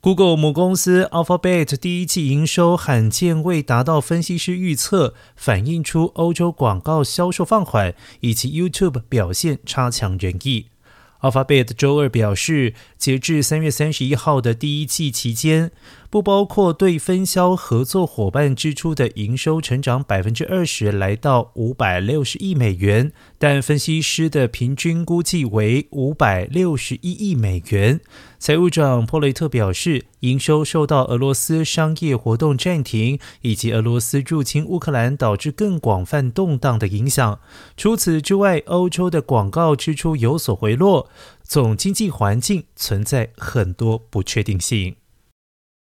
[0.00, 10.66] Google 母公司 Alphabet 第一季营收罕见未达到分析师预测，反映出欧洲广告销售放缓，以及 YouTube 表现差强人意。
[11.20, 15.72] Alphabet 周二表示，截至三月三十一号的第一季期间。
[16.10, 28.00] 不包括对分销合作伙伴支出的营收成长百分之二十，来到五百六十亿美元，但分析师的平均估计为五百六十一亿美元。
[28.38, 37.40] 财务长波雷特表示，营收受到俄罗斯商业活动暂停以及俄罗斯入侵乌克兰导致更广泛动荡的影响。
[37.76, 41.10] 除此之外，欧洲的广告支出有所回落，
[41.42, 44.94] 总经济环境存在很多不确定性。